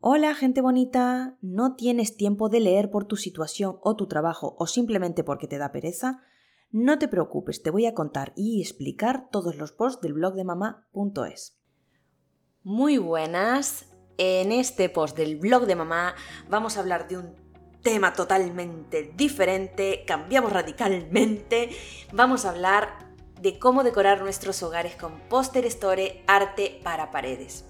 Hola, 0.00 0.36
gente 0.36 0.60
bonita. 0.60 1.36
¿No 1.42 1.74
tienes 1.74 2.16
tiempo 2.16 2.48
de 2.48 2.60
leer 2.60 2.88
por 2.88 3.06
tu 3.06 3.16
situación 3.16 3.80
o 3.82 3.96
tu 3.96 4.06
trabajo 4.06 4.54
o 4.56 4.68
simplemente 4.68 5.24
porque 5.24 5.48
te 5.48 5.58
da 5.58 5.72
pereza? 5.72 6.22
No 6.70 7.00
te 7.00 7.08
preocupes, 7.08 7.64
te 7.64 7.70
voy 7.72 7.84
a 7.84 7.94
contar 7.94 8.32
y 8.36 8.62
explicar 8.62 9.28
todos 9.32 9.56
los 9.56 9.72
posts 9.72 10.00
del 10.00 10.12
blog 10.12 10.34
de 10.34 10.44
mamá.es. 10.44 11.58
Muy 12.62 12.98
buenas. 12.98 13.86
En 14.18 14.52
este 14.52 14.88
post 14.88 15.16
del 15.16 15.36
blog 15.36 15.66
de 15.66 15.74
mamá 15.74 16.14
vamos 16.48 16.76
a 16.76 16.80
hablar 16.80 17.08
de 17.08 17.18
un 17.18 17.34
tema 17.82 18.12
totalmente 18.12 19.12
diferente, 19.16 20.04
cambiamos 20.06 20.52
radicalmente. 20.52 21.70
Vamos 22.12 22.44
a 22.44 22.50
hablar 22.50 23.16
de 23.40 23.58
cómo 23.58 23.82
decorar 23.82 24.20
nuestros 24.20 24.62
hogares 24.62 24.94
con 24.94 25.18
póster 25.28 25.66
store 25.66 26.22
arte 26.28 26.80
para 26.84 27.10
paredes. 27.10 27.64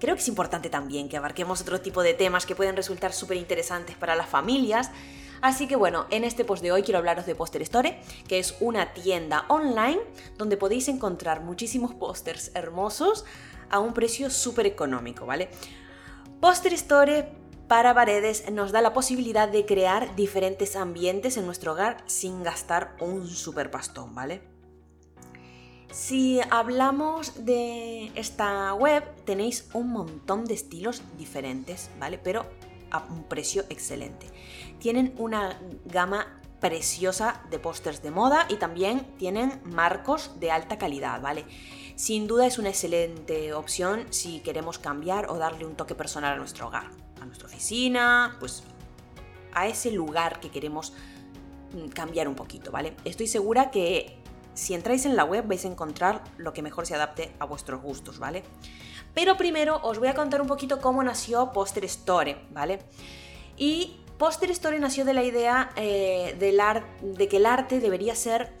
Creo 0.00 0.14
que 0.14 0.22
es 0.22 0.28
importante 0.28 0.70
también 0.70 1.08
que 1.08 1.16
abarquemos 1.16 1.60
otro 1.60 1.80
tipo 1.80 2.02
de 2.02 2.14
temas 2.14 2.46
que 2.46 2.54
pueden 2.54 2.76
resultar 2.76 3.12
súper 3.12 3.36
interesantes 3.36 3.96
para 3.96 4.14
las 4.14 4.28
familias. 4.28 4.90
Así 5.40 5.66
que 5.66 5.76
bueno, 5.76 6.06
en 6.10 6.24
este 6.24 6.44
post 6.44 6.62
de 6.62 6.72
hoy 6.72 6.82
quiero 6.82 6.98
hablaros 6.98 7.26
de 7.26 7.34
Poster 7.34 7.62
Store, 7.62 8.00
que 8.26 8.38
es 8.38 8.56
una 8.60 8.92
tienda 8.92 9.44
online 9.48 10.00
donde 10.36 10.56
podéis 10.56 10.88
encontrar 10.88 11.42
muchísimos 11.42 11.94
pósters 11.94 12.50
hermosos 12.54 13.24
a 13.70 13.78
un 13.78 13.92
precio 13.94 14.30
súper 14.30 14.66
económico, 14.66 15.26
¿vale? 15.26 15.48
Poster 16.40 16.72
Store 16.74 17.28
para 17.68 17.94
paredes 17.94 18.50
nos 18.50 18.72
da 18.72 18.80
la 18.80 18.94
posibilidad 18.94 19.48
de 19.48 19.66
crear 19.66 20.16
diferentes 20.16 20.74
ambientes 20.74 21.36
en 21.36 21.46
nuestro 21.46 21.72
hogar 21.72 22.02
sin 22.06 22.42
gastar 22.42 22.96
un 23.00 23.28
super 23.28 23.70
pastón, 23.70 24.14
¿vale? 24.14 24.57
Si 25.90 26.40
hablamos 26.50 27.44
de 27.46 28.12
esta 28.14 28.74
web, 28.74 29.04
tenéis 29.24 29.68
un 29.72 29.90
montón 29.90 30.44
de 30.44 30.54
estilos 30.54 31.02
diferentes, 31.16 31.90
¿vale? 31.98 32.18
Pero 32.18 32.46
a 32.90 33.04
un 33.10 33.24
precio 33.24 33.64
excelente. 33.70 34.26
Tienen 34.78 35.14
una 35.18 35.58
gama 35.86 36.40
preciosa 36.60 37.40
de 37.50 37.58
pósters 37.58 38.02
de 38.02 38.10
moda 38.10 38.46
y 38.48 38.56
también 38.56 39.06
tienen 39.16 39.60
marcos 39.64 40.38
de 40.40 40.50
alta 40.50 40.76
calidad, 40.78 41.20
¿vale? 41.20 41.44
Sin 41.96 42.26
duda 42.26 42.46
es 42.46 42.58
una 42.58 42.68
excelente 42.68 43.52
opción 43.52 44.06
si 44.10 44.40
queremos 44.40 44.78
cambiar 44.78 45.30
o 45.30 45.38
darle 45.38 45.66
un 45.66 45.74
toque 45.74 45.94
personal 45.94 46.34
a 46.34 46.36
nuestro 46.36 46.66
hogar, 46.66 46.90
a 47.20 47.24
nuestra 47.24 47.46
oficina, 47.46 48.36
pues 48.40 48.62
a 49.54 49.66
ese 49.66 49.90
lugar 49.90 50.40
que 50.40 50.50
queremos 50.50 50.92
mm, 51.72 51.88
cambiar 51.88 52.28
un 52.28 52.34
poquito, 52.34 52.70
¿vale? 52.70 52.94
Estoy 53.04 53.26
segura 53.26 53.70
que 53.70 54.17
si 54.58 54.74
entráis 54.74 55.06
en 55.06 55.14
la 55.14 55.24
web 55.24 55.46
vais 55.46 55.64
a 55.64 55.68
encontrar 55.68 56.24
lo 56.36 56.52
que 56.52 56.62
mejor 56.62 56.84
se 56.84 56.94
adapte 56.94 57.32
a 57.38 57.44
vuestros 57.44 57.80
gustos, 57.80 58.18
¿vale? 58.18 58.42
Pero 59.14 59.36
primero 59.36 59.80
os 59.84 60.00
voy 60.00 60.08
a 60.08 60.14
contar 60.14 60.42
un 60.42 60.48
poquito 60.48 60.80
cómo 60.80 61.02
nació 61.02 61.52
Poster 61.52 61.84
Store, 61.84 62.36
¿vale? 62.50 62.80
Y 63.56 64.00
Poster 64.18 64.50
Store 64.50 64.76
nació 64.80 65.04
de 65.04 65.14
la 65.14 65.22
idea 65.22 65.70
eh, 65.76 66.34
de 66.38 67.28
que 67.28 67.36
el 67.36 67.46
arte 67.46 67.78
debería 67.78 68.16
ser 68.16 68.52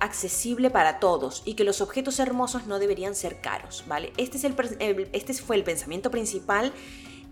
accesible 0.00 0.70
para 0.70 0.98
todos 0.98 1.42
y 1.44 1.54
que 1.54 1.62
los 1.62 1.80
objetos 1.80 2.18
hermosos 2.18 2.66
no 2.66 2.80
deberían 2.80 3.14
ser 3.14 3.40
caros, 3.40 3.84
¿vale? 3.86 4.12
Este, 4.16 4.38
es 4.38 4.44
el, 4.44 5.08
este 5.12 5.34
fue 5.34 5.54
el 5.54 5.62
pensamiento 5.62 6.10
principal 6.10 6.72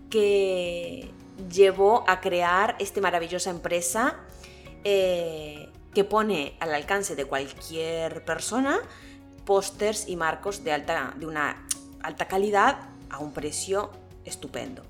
que 0.09 1.11
llevó 1.51 2.05
a 2.07 2.21
crear 2.21 2.77
esta 2.79 3.01
maravillosa 3.01 3.49
empresa 3.49 4.15
eh, 4.85 5.69
que 5.97 6.03
pone 6.03 6.53
al 6.59 6.75
alcance 6.75 7.15
de 7.15 7.25
cualquier 7.25 8.23
persona 8.23 8.77
pósters 9.45 10.07
y 10.07 10.15
marcos 10.15 10.63
de, 10.63 10.71
alta, 10.71 11.15
de 11.17 11.25
una 11.25 11.65
alta 12.03 12.27
calidad 12.27 12.77
a 13.09 13.17
un 13.17 13.33
precio 13.33 13.89
estupendo. 14.23 14.83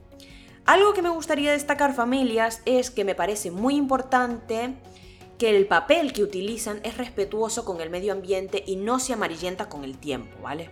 Algo 0.65 0.93
que 0.93 1.01
me 1.01 1.07
gustaría 1.07 1.53
destacar 1.53 1.95
familias 1.95 2.61
es 2.65 2.91
que 2.91 3.05
me 3.05 3.15
parece 3.15 3.51
muy 3.51 3.77
importante 3.77 4.75
que 5.37 5.55
el 5.55 5.65
papel 5.65 6.11
que 6.11 6.23
utilizan 6.23 6.81
es 6.83 6.97
respetuoso 6.97 7.63
con 7.63 7.79
el 7.79 7.89
medio 7.89 8.11
ambiente 8.11 8.61
y 8.67 8.75
no 8.75 8.99
se 8.99 9.13
amarillenta 9.13 9.69
con 9.69 9.85
el 9.85 9.97
tiempo, 9.97 10.41
¿vale? 10.41 10.71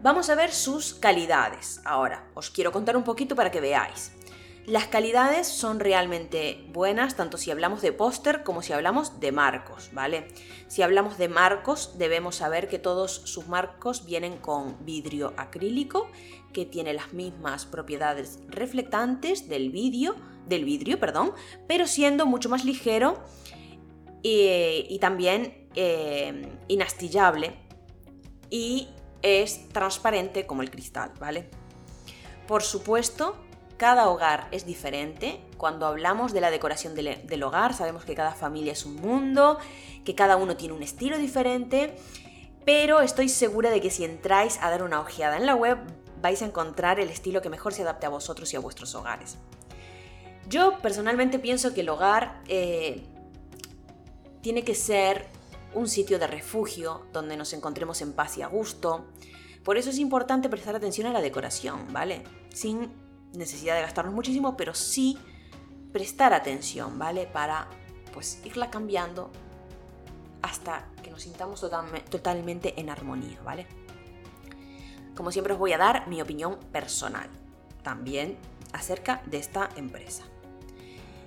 Vamos 0.00 0.30
a 0.30 0.36
ver 0.36 0.52
sus 0.52 0.94
calidades. 0.94 1.80
Ahora, 1.84 2.28
os 2.34 2.50
quiero 2.50 2.70
contar 2.70 2.96
un 2.96 3.02
poquito 3.02 3.34
para 3.34 3.50
que 3.50 3.60
veáis. 3.60 4.12
Las 4.66 4.86
calidades 4.86 5.46
son 5.46 5.78
realmente 5.78 6.64
buenas, 6.72 7.16
tanto 7.16 7.36
si 7.36 7.50
hablamos 7.50 7.82
de 7.82 7.92
póster 7.92 8.42
como 8.44 8.62
si 8.62 8.72
hablamos 8.72 9.20
de 9.20 9.30
marcos, 9.30 9.90
¿vale? 9.92 10.28
Si 10.68 10.80
hablamos 10.80 11.18
de 11.18 11.28
marcos, 11.28 11.98
debemos 11.98 12.36
saber 12.36 12.68
que 12.68 12.78
todos 12.78 13.12
sus 13.12 13.46
marcos 13.46 14.06
vienen 14.06 14.38
con 14.38 14.82
vidrio 14.86 15.34
acrílico, 15.36 16.08
que 16.54 16.64
tiene 16.64 16.94
las 16.94 17.12
mismas 17.12 17.66
propiedades 17.66 18.38
reflectantes 18.48 19.50
del 19.50 19.68
vidrio, 19.68 20.16
del 20.46 20.64
vidrio, 20.64 20.98
perdón, 20.98 21.32
pero 21.68 21.86
siendo 21.86 22.24
mucho 22.24 22.48
más 22.48 22.64
ligero 22.64 23.22
y, 24.22 24.98
también 24.98 25.68
eh, 25.74 26.48
inastillable 26.68 27.54
y 28.48 28.88
es 29.20 29.68
transparente 29.68 30.46
como 30.46 30.62
el 30.62 30.70
cristal, 30.70 31.12
¿vale? 31.20 31.50
Por 32.46 32.62
supuesto, 32.62 33.36
cada 33.84 34.08
hogar 34.08 34.48
es 34.50 34.64
diferente. 34.64 35.42
Cuando 35.58 35.84
hablamos 35.84 36.32
de 36.32 36.40
la 36.40 36.50
decoración 36.50 36.94
del, 36.94 37.42
hogar, 37.42 37.74
sabemos 37.74 38.06
que 38.06 38.14
cada 38.14 38.32
familia 38.32 38.72
es 38.72 38.86
un 38.86 38.96
mundo, 38.96 39.58
que 40.06 40.14
cada 40.14 40.38
uno 40.38 40.56
tiene 40.56 40.72
un 40.72 40.82
estilo 40.82 41.18
diferente, 41.18 41.94
pero 42.64 43.02
estoy 43.02 43.28
segura 43.28 43.68
de 43.68 43.82
que 43.82 43.90
si 43.90 44.06
entráis 44.06 44.58
a 44.62 44.70
dar 44.70 44.84
una 44.84 45.00
ojeada 45.00 45.36
en 45.36 45.44
la 45.44 45.54
web, 45.54 45.76
vais 46.22 46.40
a 46.40 46.46
encontrar 46.46 46.98
el 46.98 47.10
estilo 47.10 47.42
que 47.42 47.50
mejor 47.50 47.74
se 47.74 47.82
adapte 47.82 48.06
a 48.06 48.08
vosotros 48.08 48.50
y 48.54 48.56
a 48.56 48.60
vuestros 48.60 48.94
hogares. 48.94 49.36
Yo 50.48 50.78
personalmente 50.78 51.38
pienso 51.38 51.74
que 51.74 51.82
el 51.82 51.90
hogar 51.90 52.40
eh, 52.48 53.04
tiene 54.40 54.64
que 54.64 54.74
ser 54.74 55.26
un 55.74 55.88
sitio 55.88 56.18
de 56.18 56.26
refugio 56.26 57.04
donde 57.12 57.36
nos 57.36 57.52
encontremos 57.52 58.00
en 58.00 58.14
paz 58.14 58.38
y 58.38 58.40
a 58.40 58.46
gusto. 58.46 59.04
Por 59.62 59.76
eso 59.76 59.90
es 59.90 59.98
importante 59.98 60.48
prestar 60.48 60.74
atención 60.74 61.06
a 61.06 61.12
la 61.12 61.20
decoración, 61.20 61.92
¿vale? 61.92 62.24
Sin 62.48 63.03
necesidad 63.36 63.74
de 63.76 63.82
gastarnos 63.82 64.14
muchísimo, 64.14 64.56
pero 64.56 64.74
sí 64.74 65.18
prestar 65.92 66.34
atención, 66.34 66.98
¿vale? 66.98 67.26
Para 67.26 67.68
pues 68.12 68.40
irla 68.44 68.70
cambiando 68.70 69.30
hasta 70.42 70.86
que 71.02 71.10
nos 71.10 71.22
sintamos 71.22 71.64
totalmente 72.10 72.78
en 72.80 72.90
armonía, 72.90 73.40
¿vale? 73.44 73.66
Como 75.16 75.30
siempre 75.30 75.54
os 75.54 75.58
voy 75.58 75.72
a 75.72 75.78
dar 75.78 76.08
mi 76.08 76.20
opinión 76.20 76.58
personal 76.72 77.28
también 77.82 78.36
acerca 78.72 79.22
de 79.26 79.38
esta 79.38 79.68
empresa. 79.76 80.24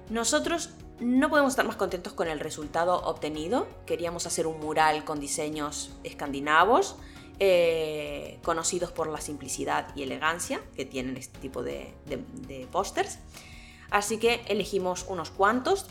Nosotros 0.09 0.72
no 1.00 1.29
podemos 1.29 1.51
estar 1.51 1.66
más 1.66 1.75
contentos 1.75 2.13
con 2.13 2.28
el 2.28 2.39
resultado 2.39 3.01
obtenido. 3.01 3.68
Queríamos 3.85 4.25
hacer 4.25 4.47
un 4.47 4.59
mural 4.59 5.06
con 5.06 5.19
diseños 5.19 5.91
escandinavos, 6.03 6.95
eh, 7.40 8.40
conocidos 8.44 8.92
por 8.92 9.08
la 9.08 9.22
simplicidad 9.22 9.96
y 9.96 10.03
elegancia 10.03 10.59
que 10.75 10.86
tienen 10.86 11.18
este 11.18 11.38
tipo 11.40 11.64
de, 11.64 11.94
pósters. 12.72 13.20
Así 13.90 14.18
que 14.18 14.42
elegimos 14.48 15.06
unos 15.08 15.30
cuantos. 15.30 15.86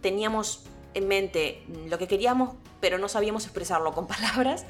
Teníamos 0.00 0.64
en 0.94 1.08
mente 1.08 1.64
lo 1.88 1.98
que 1.98 2.06
queríamos, 2.06 2.54
pero 2.80 2.98
no 2.98 3.08
sabíamos 3.08 3.44
expresarlo 3.44 3.92
con 3.92 4.06
palabras. 4.08 4.64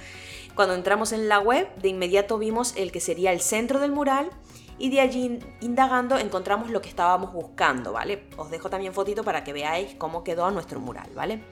Cuando 0.55 0.75
entramos 0.75 1.13
en 1.13 1.29
la 1.29 1.39
web, 1.39 1.69
de 1.77 1.89
inmediato 1.89 2.39
vimos 2.39 2.75
el 2.77 2.93
que 2.93 3.01
sería 3.01 3.33
el 3.33 3.41
centro 3.41 3.79
del 3.79 3.93
mural 3.93 4.31
y 4.79 4.91
de 4.91 5.01
allí 5.01 5.39
indagando 5.61 6.19
encontramos 6.19 6.71
lo 6.71 6.83
que 6.83 6.89
estábamos 6.89 7.33
buscando, 7.33 7.93
¿vale? 7.93 8.29
Os 8.37 8.51
dejo 8.51 8.69
también 8.69 8.93
fotito 8.93 9.25
para 9.25 9.45
que 9.45 9.53
veáis 9.53 9.95
cómo 9.95 10.23
quedó 10.23 10.51
nuestro 10.51 10.81
mural, 10.81 11.11
¿vale? 11.15 11.43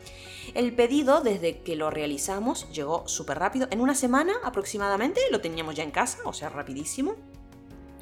El 0.54 0.74
pedido 0.74 1.20
desde 1.20 1.62
que 1.62 1.76
lo 1.76 1.90
realizamos 1.90 2.70
llegó 2.70 3.08
súper 3.08 3.38
rápido, 3.38 3.66
en 3.70 3.80
una 3.80 3.94
semana 3.94 4.34
aproximadamente 4.44 5.20
lo 5.30 5.40
teníamos 5.40 5.74
ya 5.74 5.82
en 5.82 5.90
casa, 5.90 6.18
o 6.24 6.32
sea, 6.32 6.48
rapidísimo. 6.50 7.14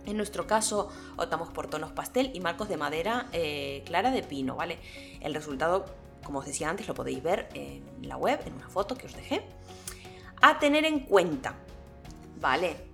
En 0.04 0.16
nuestro 0.16 0.48
caso 0.48 0.88
optamos 1.16 1.50
por 1.50 1.68
tonos 1.68 1.92
pastel 1.92 2.32
y 2.34 2.40
marcos 2.40 2.68
de 2.68 2.76
madera 2.76 3.28
eh, 3.32 3.84
clara 3.86 4.10
de 4.10 4.24
pino, 4.24 4.56
¿vale? 4.56 4.78
El 5.20 5.32
resultado, 5.34 5.84
como 6.24 6.40
os 6.40 6.46
decía 6.46 6.68
antes, 6.68 6.88
lo 6.88 6.94
podéis 6.94 7.22
ver 7.22 7.48
en 7.54 7.84
la 8.08 8.16
web, 8.16 8.40
en 8.44 8.54
una 8.54 8.68
foto 8.68 8.96
que 8.96 9.06
os 9.06 9.14
dejé. 9.14 9.44
A 10.40 10.58
tener 10.58 10.84
en 10.84 11.00
cuenta, 11.00 11.54
¿vale? 12.40 12.88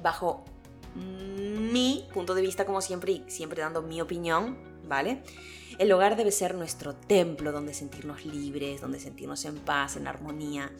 Bajo 0.00 0.44
mi 0.94 2.06
punto 2.12 2.34
de 2.34 2.42
vista, 2.42 2.66
como 2.66 2.80
siempre, 2.80 3.12
y 3.12 3.24
siempre 3.28 3.62
dando 3.62 3.82
mi 3.82 4.00
opinión, 4.00 4.58
¿vale? 4.88 5.22
El 5.78 5.90
hogar 5.92 6.16
debe 6.16 6.32
ser 6.32 6.54
nuestro 6.54 6.94
templo 6.94 7.52
donde 7.52 7.74
sentirnos 7.74 8.26
libres, 8.26 8.80
donde 8.80 9.00
sentirnos 9.00 9.44
en 9.44 9.56
paz, 9.56 9.96
en 9.96 10.06
armonía. 10.06 10.72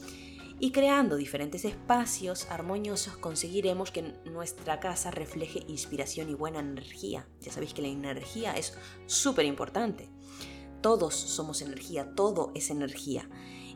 Y 0.60 0.70
creando 0.70 1.16
diferentes 1.16 1.64
espacios 1.64 2.46
armoniosos 2.50 3.16
conseguiremos 3.16 3.90
que 3.90 4.02
nuestra 4.26 4.78
casa 4.78 5.10
refleje 5.10 5.64
inspiración 5.66 6.28
y 6.28 6.34
buena 6.34 6.60
energía. 6.60 7.26
Ya 7.40 7.50
sabéis 7.50 7.74
que 7.74 7.82
la 7.82 7.88
energía 7.88 8.52
es 8.56 8.76
súper 9.06 9.46
importante. 9.46 10.08
Todos 10.80 11.14
somos 11.14 11.62
energía, 11.62 12.14
todo 12.14 12.52
es 12.54 12.70
energía. 12.70 13.28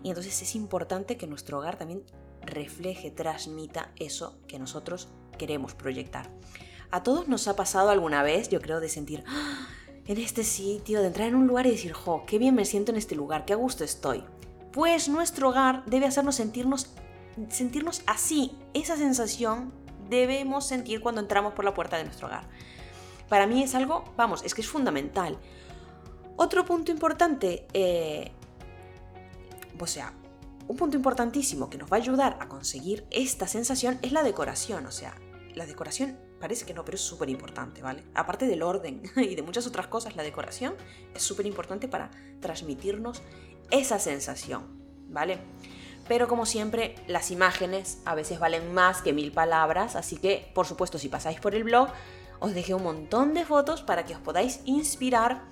Y 0.02 0.10
entonces 0.10 0.40
es 0.42 0.54
importante 0.54 1.16
que 1.16 1.26
nuestro 1.26 1.58
hogar 1.58 1.76
también 1.76 2.04
refleje, 2.42 3.10
transmita 3.10 3.92
eso 3.96 4.38
que 4.46 4.58
nosotros 4.58 5.08
queremos 5.36 5.74
proyectar. 5.74 6.30
A 6.90 7.02
todos 7.02 7.28
nos 7.28 7.48
ha 7.48 7.56
pasado 7.56 7.90
alguna 7.90 8.22
vez, 8.22 8.48
yo 8.48 8.60
creo, 8.60 8.80
de 8.80 8.88
sentir 8.88 9.24
"Ah, 9.26 9.66
en 10.06 10.18
este 10.18 10.44
sitio, 10.44 11.00
de 11.00 11.08
entrar 11.08 11.28
en 11.28 11.34
un 11.34 11.46
lugar 11.46 11.66
y 11.66 11.72
decir, 11.72 11.92
jo, 11.92 12.24
qué 12.26 12.38
bien 12.38 12.54
me 12.54 12.64
siento 12.64 12.92
en 12.92 12.98
este 12.98 13.16
lugar, 13.16 13.44
qué 13.44 13.54
a 13.54 13.56
gusto 13.56 13.82
estoy. 13.84 14.24
Pues 14.72 15.08
nuestro 15.08 15.48
hogar 15.48 15.84
debe 15.86 16.06
hacernos 16.06 16.36
sentirnos, 16.36 16.90
sentirnos 17.48 18.02
así. 18.06 18.56
Esa 18.72 18.96
sensación 18.96 19.72
debemos 20.08 20.66
sentir 20.66 21.00
cuando 21.00 21.20
entramos 21.20 21.54
por 21.54 21.64
la 21.64 21.74
puerta 21.74 21.96
de 21.96 22.04
nuestro 22.04 22.28
hogar. 22.28 22.44
Para 23.28 23.46
mí 23.48 23.62
es 23.62 23.74
algo, 23.74 24.04
vamos, 24.16 24.44
es 24.44 24.54
que 24.54 24.60
es 24.60 24.68
fundamental. 24.68 25.38
Otro 26.36 26.64
punto 26.64 26.92
importante, 26.92 27.66
eh, 27.72 28.30
o 29.80 29.86
sea, 29.86 30.12
un 30.68 30.76
punto 30.76 30.96
importantísimo 30.96 31.68
que 31.68 31.78
nos 31.78 31.90
va 31.90 31.96
a 31.96 32.00
ayudar 32.00 32.36
a 32.40 32.48
conseguir 32.48 33.06
esta 33.10 33.48
sensación 33.48 33.98
es 34.02 34.12
la 34.12 34.22
decoración. 34.22 34.86
O 34.86 34.92
sea, 34.92 35.14
la 35.56 35.66
decoración 35.66 36.16
parece 36.38 36.66
que 36.66 36.74
no, 36.74 36.84
pero 36.84 36.96
es 36.96 37.00
súper 37.00 37.28
importante, 37.30 37.82
¿vale? 37.82 38.04
Aparte 38.14 38.46
del 38.46 38.62
orden 38.62 39.02
y 39.16 39.34
de 39.34 39.42
muchas 39.42 39.66
otras 39.66 39.88
cosas, 39.88 40.14
la 40.14 40.22
decoración 40.22 40.74
es 41.14 41.22
súper 41.22 41.46
importante 41.46 41.88
para 41.88 42.10
transmitirnos 42.40 43.22
esa 43.70 43.98
sensación, 43.98 44.64
¿vale? 45.08 45.38
Pero 46.06 46.28
como 46.28 46.46
siempre, 46.46 46.94
las 47.08 47.30
imágenes 47.30 47.98
a 48.04 48.14
veces 48.14 48.38
valen 48.38 48.72
más 48.72 49.02
que 49.02 49.12
mil 49.12 49.32
palabras, 49.32 49.96
así 49.96 50.18
que, 50.18 50.52
por 50.54 50.66
supuesto, 50.66 50.98
si 50.98 51.08
pasáis 51.08 51.40
por 51.40 51.54
el 51.54 51.64
blog, 51.64 51.88
os 52.38 52.54
dejé 52.54 52.74
un 52.74 52.84
montón 52.84 53.34
de 53.34 53.44
fotos 53.44 53.82
para 53.82 54.04
que 54.04 54.14
os 54.14 54.20
podáis 54.20 54.60
inspirar, 54.66 55.44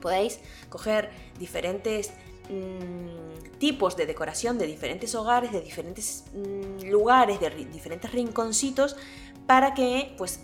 podáis 0.00 0.38
coger 0.68 1.10
diferentes 1.38 2.12
mm, 2.50 3.58
tipos 3.58 3.96
de 3.96 4.06
decoración 4.06 4.58
de 4.58 4.66
diferentes 4.66 5.14
hogares, 5.14 5.50
de 5.50 5.60
diferentes 5.60 6.24
mm, 6.34 6.88
lugares, 6.88 7.40
de 7.40 7.50
diferentes 7.50 8.12
rinconcitos, 8.12 8.96
para 9.50 9.74
que 9.74 10.14
pues 10.16 10.42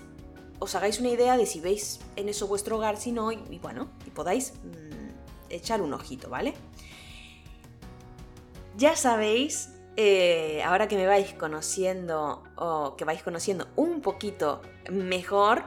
os 0.59 0.75
hagáis 0.75 0.99
una 0.99 1.11
idea 1.11 1.37
de 1.37 1.47
si 1.47 1.61
veis 1.61 2.01
en 2.17 2.29
eso 2.29 2.49
vuestro 2.49 2.77
hogar, 2.77 2.97
si 2.97 3.13
no, 3.13 3.31
y, 3.31 3.61
bueno, 3.63 3.89
y 4.05 4.11
podáis 4.11 4.55
mm, 4.65 5.49
echar 5.49 5.81
un 5.81 5.95
ojito, 5.95 6.29
¿vale? 6.29 6.55
Ya 8.77 8.97
sabéis, 8.97 9.71
eh, 9.97 10.61
ahora 10.65 10.89
que 10.89 10.97
me 10.97 11.07
vais 11.07 11.35
conociendo 11.35 12.43
o 12.57 12.97
que 12.97 13.05
vais 13.05 13.23
conociendo 13.23 13.69
un 13.77 14.01
poquito 14.01 14.61
mejor, 14.91 15.63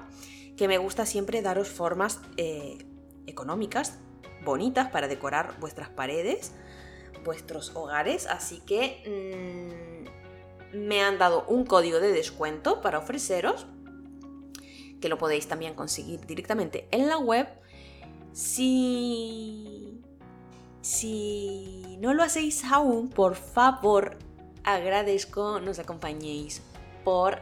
que 0.58 0.68
me 0.68 0.78
gusta 0.78 1.06
siempre 1.06 1.42
daros 1.42 1.70
formas 1.70 2.20
eh, 2.36 2.78
económicas, 3.26 4.00
bonitas 4.44 4.90
para 4.90 5.08
decorar 5.08 5.58
vuestras 5.62 5.88
paredes, 5.88 6.52
vuestros 7.24 7.74
hogares, 7.74 8.28
así 8.28 8.60
que 8.66 9.02
mmm, 9.08 10.19
me 10.74 11.02
han 11.02 11.18
dado 11.18 11.46
un 11.48 11.66
código 11.66 12.00
de 12.00 12.12
descuento 12.12 12.82
para 12.82 13.00
ofreceros, 13.00 13.66
que 15.02 15.10
lo 15.10 15.18
podéis 15.18 15.48
también 15.48 15.74
conseguir 15.74 16.26
directamente 16.26 16.88
en 16.92 17.08
la 17.08 17.18
web. 17.18 17.48
Si 18.34 20.00
si 20.82 21.98
no 22.00 22.14
lo 22.14 22.24
hacéis 22.24 22.64
aún, 22.64 23.10
por 23.10 23.36
favor, 23.36 24.18
agradezco 24.64 25.60
nos 25.60 25.80
acompañéis 25.80 26.62
por 27.04 27.40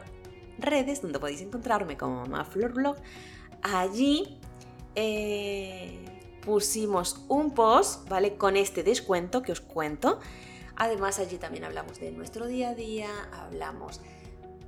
redes 0.58 1.02
donde 1.02 1.18
podéis 1.18 1.40
encontrarme 1.40 1.96
como 1.96 2.26
Maflor 2.26 2.96
Allí 3.62 4.38
eh, 4.94 5.98
pusimos 6.44 7.24
un 7.28 7.52
post, 7.52 8.08
¿vale? 8.08 8.36
Con 8.36 8.56
este 8.56 8.82
descuento 8.82 9.42
que 9.42 9.52
os 9.52 9.60
cuento. 9.60 10.20
Además, 10.80 11.18
allí 11.18 11.38
también 11.38 11.64
hablamos 11.64 11.98
de 11.98 12.12
nuestro 12.12 12.46
día 12.46 12.70
a 12.70 12.74
día, 12.74 13.10
hablamos 13.32 14.00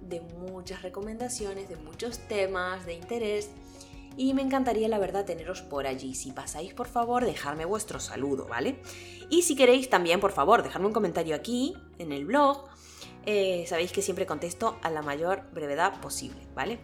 de 0.00 0.20
muchas 0.20 0.82
recomendaciones, 0.82 1.68
de 1.68 1.76
muchos 1.76 2.18
temas 2.18 2.84
de 2.84 2.94
interés 2.94 3.48
y 4.16 4.34
me 4.34 4.42
encantaría 4.42 4.88
la 4.88 4.98
verdad 4.98 5.24
teneros 5.24 5.62
por 5.62 5.86
allí. 5.86 6.16
Si 6.16 6.32
pasáis 6.32 6.74
por 6.74 6.88
favor, 6.88 7.24
dejadme 7.24 7.64
vuestro 7.64 8.00
saludo, 8.00 8.46
¿vale? 8.48 8.82
Y 9.28 9.42
si 9.42 9.54
queréis 9.54 9.88
también, 9.88 10.18
por 10.18 10.32
favor, 10.32 10.64
dejadme 10.64 10.88
un 10.88 10.92
comentario 10.92 11.36
aquí 11.36 11.76
en 11.98 12.10
el 12.10 12.26
blog. 12.26 12.66
Eh, 13.24 13.64
sabéis 13.68 13.92
que 13.92 14.02
siempre 14.02 14.26
contesto 14.26 14.78
a 14.82 14.90
la 14.90 15.02
mayor 15.02 15.44
brevedad 15.52 16.00
posible, 16.00 16.40
¿vale? 16.56 16.80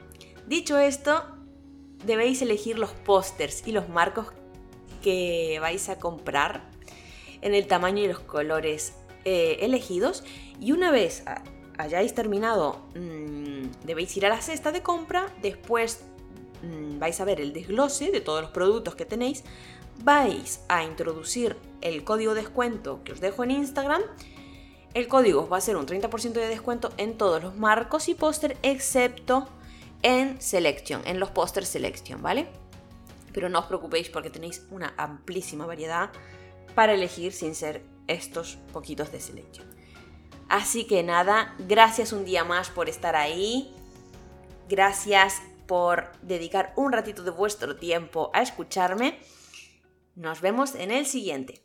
Dicho 0.46 0.78
esto, 0.78 1.25
debéis 2.05 2.43
elegir 2.43 2.78
los 2.78 2.93
pósters 2.93 3.67
y 3.67 3.73
los 3.73 3.88
marcos 3.88 4.28
que 5.02 5.58
vais 5.61 5.88
a 5.88 5.99
comprar 5.99 6.70
en 7.40 7.55
el 7.55 7.67
tamaño 7.67 8.05
y 8.05 8.06
los 8.06 8.20
colores 8.20 8.94
eh, 9.28 9.58
elegidos 9.62 10.23
y 10.61 10.70
una 10.70 10.93
vez 10.93 11.25
hayáis 11.78 12.14
terminado 12.14 12.87
mmm, 12.94 13.67
debéis 13.84 14.17
ir 14.17 14.25
a 14.25 14.28
la 14.28 14.40
cesta 14.40 14.70
de 14.70 14.84
compra 14.84 15.34
después 15.43 16.05
mmm, 16.62 17.00
vais 17.00 17.20
a 17.20 17.25
ver 17.25 17.40
el 17.40 17.52
desglose 17.52 18.12
de 18.12 18.20
todos 18.20 18.40
los 18.40 18.52
productos 18.52 18.94
que 18.94 19.05
tenéis 19.05 19.43
vais 20.05 20.61
a 20.69 20.84
introducir 20.84 21.56
el 21.81 22.05
código 22.05 22.34
de 22.34 22.43
descuento 22.43 23.02
que 23.02 23.12
os 23.12 23.20
dejo 23.20 23.43
en 23.43 23.50
Instagram 23.50 24.02
el 24.94 25.08
código 25.08 25.49
va 25.49 25.56
a 25.56 25.61
ser 25.61 25.76
un 25.76 25.87
30% 25.87 26.32
de 26.34 26.46
descuento 26.46 26.93
en 26.96 27.19
todos 27.19 27.43
los 27.43 27.56
marcos 27.56 28.08
y 28.08 28.14
póster 28.14 28.56
excepto 28.62 29.49
en 30.02 30.40
Selection, 30.40 31.02
en 31.05 31.19
los 31.19 31.31
pósters 31.31 31.69
Selection, 31.69 32.23
¿vale? 32.23 32.46
Pero 33.32 33.49
no 33.49 33.58
os 33.58 33.67
preocupéis 33.67 34.08
porque 34.08 34.31
tenéis 34.31 34.64
una 34.70 34.94
amplísima 34.96 35.67
variedad 35.67 36.11
para 36.76 36.94
elegir 36.94 37.32
sin 37.32 37.56
ser 37.56 37.82
estos 38.08 38.58
poquitos 38.72 39.12
de 39.12 39.20
Selection. 39.20 39.66
Así 40.48 40.86
que 40.86 41.02
nada, 41.02 41.54
gracias 41.58 42.12
un 42.12 42.24
día 42.24 42.44
más 42.44 42.70
por 42.70 42.88
estar 42.88 43.16
ahí. 43.16 43.72
Gracias 44.68 45.42
por 45.66 46.12
dedicar 46.22 46.72
un 46.76 46.92
ratito 46.92 47.22
de 47.22 47.30
vuestro 47.30 47.76
tiempo 47.76 48.30
a 48.32 48.42
escucharme. 48.42 49.18
Nos 50.14 50.40
vemos 50.40 50.74
en 50.74 50.90
el 50.90 51.06
siguiente. 51.06 51.62